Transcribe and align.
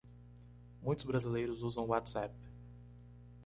Muitos 0.81 1.05
brasileiros 1.05 1.61
usam 1.61 1.83
o 1.83 1.87
WhatsApp. 1.89 2.33